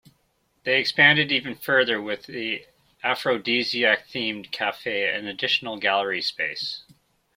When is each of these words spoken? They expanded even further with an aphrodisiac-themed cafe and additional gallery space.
They 0.63 0.79
expanded 0.79 1.31
even 1.31 1.53
further 1.53 2.01
with 2.01 2.27
an 2.27 2.61
aphrodisiac-themed 3.03 4.49
cafe 4.51 5.13
and 5.15 5.27
additional 5.27 5.77
gallery 5.77 6.23
space. 6.23 6.81